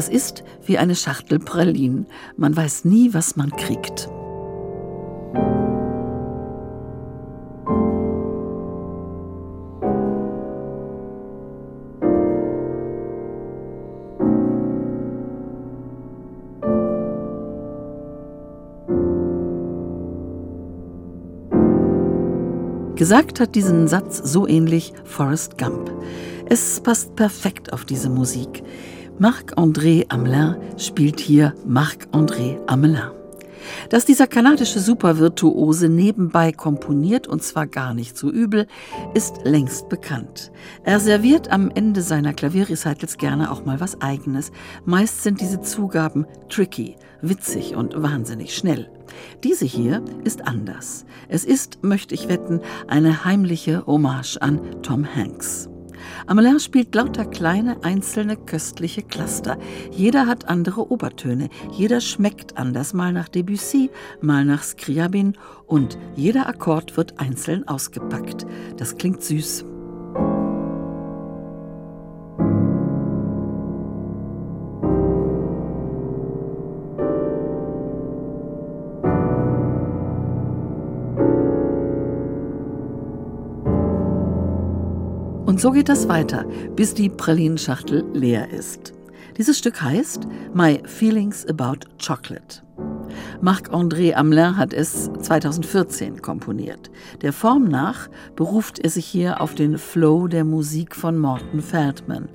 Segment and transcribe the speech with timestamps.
[0.00, 2.06] Das ist wie eine Schachtel Pralinen.
[2.38, 4.08] Man weiß nie, was man kriegt.
[22.94, 25.92] Gesagt hat diesen Satz so ähnlich Forrest Gump.
[26.46, 28.62] Es passt perfekt auf diese Musik.
[29.20, 33.10] Marc-André Amelin spielt hier Marc-André Amelin.
[33.90, 38.66] Dass dieser kanadische Supervirtuose nebenbei komponiert, und zwar gar nicht so übel,
[39.12, 40.50] ist längst bekannt.
[40.84, 44.52] Er serviert am Ende seiner Klavierrecitals gerne auch mal was Eigenes.
[44.86, 48.90] Meist sind diese Zugaben tricky, witzig und wahnsinnig schnell.
[49.44, 51.04] Diese hier ist anders.
[51.28, 55.68] Es ist, möchte ich wetten, eine heimliche Hommage an Tom Hanks.
[56.26, 59.58] Amelin spielt lauter kleine, einzelne, köstliche Cluster.
[59.90, 63.90] Jeder hat andere Obertöne, jeder schmeckt anders, mal nach Debussy,
[64.20, 68.46] mal nach Scriabin und jeder Akkord wird einzeln ausgepackt.
[68.76, 69.64] Das klingt süß.
[85.60, 88.94] Und so geht das weiter, bis die Pralinenschachtel leer ist.
[89.36, 92.62] Dieses Stück heißt My Feelings About Chocolate.
[93.40, 96.90] Marc-André Amelin hat es 2014 komponiert.
[97.22, 102.28] Der Form nach beruft er sich hier auf den Flow der Musik von Morton Feldman.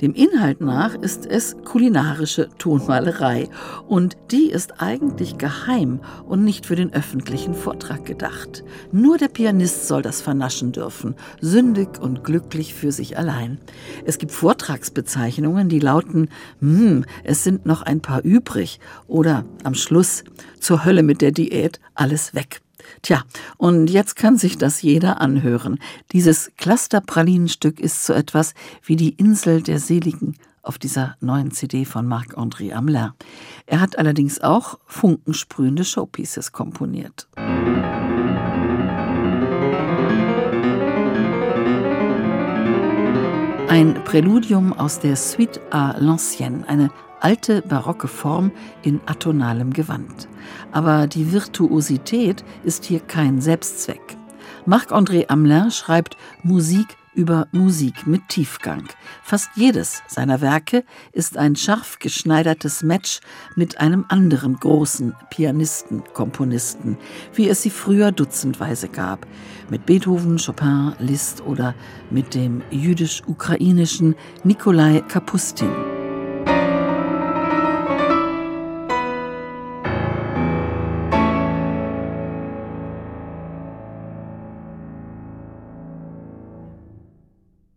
[0.00, 3.48] Dem Inhalt nach ist es kulinarische Tonmalerei
[3.86, 8.62] und die ist eigentlich geheim und nicht für den öffentlichen Vortrag gedacht.
[8.92, 13.58] Nur der Pianist soll das vernaschen dürfen, sündig und glücklich für sich allein.
[14.04, 16.28] Es gibt Vortragsbezeichnungen, die lauten,
[16.60, 20.24] hm, es sind noch ein paar übrig oder am Schluss
[20.60, 22.60] zur Hölle mit der Diät, alles weg.
[23.02, 23.22] Tja,
[23.56, 25.78] und jetzt kann sich das jeder anhören.
[26.12, 28.54] Dieses Clusterpralinenstück ist so etwas
[28.84, 33.12] wie die Insel der Seligen auf dieser neuen CD von Marc-André Amelin.
[33.66, 37.28] Er hat allerdings auch funkensprühende Showpieces komponiert.
[43.68, 46.90] Ein Präludium aus der Suite à l'Ancienne, eine
[47.20, 50.28] alte barocke Form in atonalem Gewand.
[50.70, 54.16] Aber die Virtuosität ist hier kein Selbstzweck.
[54.66, 58.84] Marc-André Amelin schreibt Musik über Musik mit Tiefgang.
[59.22, 63.20] Fast jedes seiner Werke ist ein scharf geschneidertes Match
[63.56, 66.98] mit einem anderen großen Pianisten, Komponisten,
[67.34, 69.26] wie es sie früher dutzendweise gab,
[69.70, 71.74] mit Beethoven, Chopin, Liszt oder
[72.10, 75.95] mit dem jüdisch-ukrainischen Nikolai Kapustin.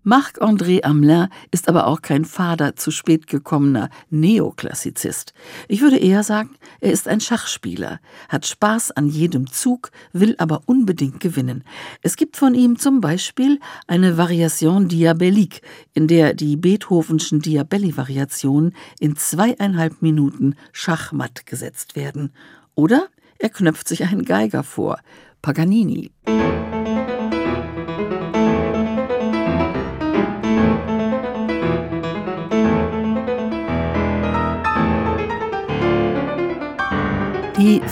[0.04, 5.34] Marc-André Amelin ist aber auch kein fader, zu spät gekommener Neoklassizist.
[5.68, 8.00] Ich würde eher sagen, er ist ein Schachspieler,
[8.30, 11.64] hat Spaß an jedem Zug, will aber unbedingt gewinnen.
[12.02, 15.62] Es gibt von ihm zum Beispiel eine Variation Diabellique,
[15.94, 22.32] in der die Beethovenschen Diabelli-Variationen in zweieinhalb Minuten schachmatt gesetzt werden.
[22.74, 23.08] Oder
[23.38, 25.00] er knöpft sich einen Geiger vor,
[25.42, 26.12] Paganini.
[26.28, 26.99] Die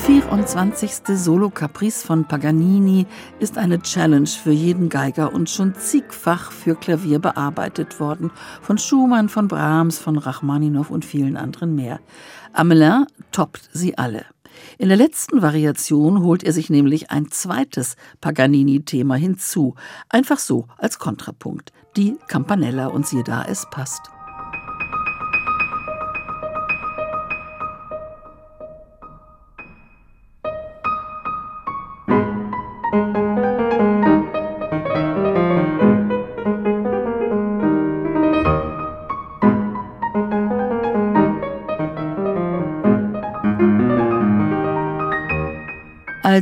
[0.06, 1.18] 24.
[1.18, 3.06] Solo-Caprice von Paganini
[3.40, 8.32] ist eine Challenge für jeden Geiger und schon zigfach für Klavier bearbeitet worden.
[8.62, 12.00] Von Schumann, von Brahms, von Rachmaninow und vielen anderen mehr.
[12.54, 14.26] Amelin toppt sie alle.
[14.78, 19.76] In der letzten Variation holt er sich nämlich ein zweites Paganini-Thema hinzu.
[20.10, 21.74] Einfach so als Kontrapunkt.
[21.96, 24.12] Die Campanella und siehe da, es passt.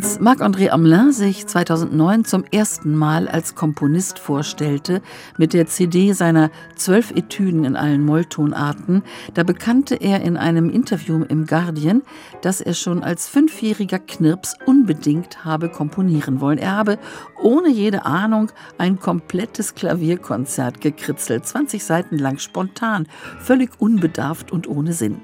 [0.05, 5.01] Als Marc-André Amelin sich 2009 zum ersten Mal als Komponist vorstellte,
[5.39, 9.01] mit der CD seiner zwölf Etüden in allen Molltonarten,
[9.33, 12.03] da bekannte er in einem Interview im Guardian,
[12.43, 16.59] dass er schon als fünfjähriger Knirps unbedingt habe komponieren wollen.
[16.59, 16.99] Er habe
[17.41, 23.07] ohne jede Ahnung ein komplettes Klavierkonzert gekritzelt, 20 Seiten lang spontan,
[23.39, 25.21] völlig unbedarft und ohne Sinn.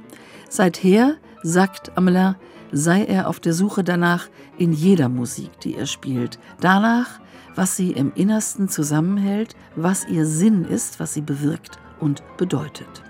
[0.49, 2.35] Seither, sagt Amelin,
[2.71, 4.27] sei er auf der Suche danach
[4.57, 7.19] in jeder Musik, die er spielt, danach,
[7.55, 13.03] was sie im Innersten zusammenhält, was ihr Sinn ist, was sie bewirkt und bedeutet.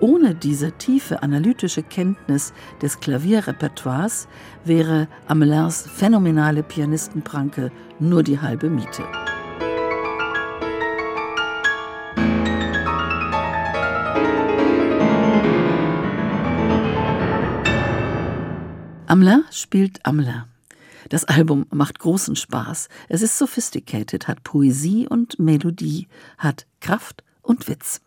[0.00, 2.52] Ohne diese tiefe analytische Kenntnis
[2.82, 4.28] des Klavierrepertoires
[4.64, 7.70] wäre Amelins phänomenale Pianistenpranke
[8.00, 9.04] nur die halbe Miete.
[19.14, 20.42] Amelin spielt Amelin.
[21.08, 22.88] Das Album macht großen Spaß.
[23.08, 28.00] Es ist sophisticated, hat Poesie und Melodie, hat Kraft und Witz.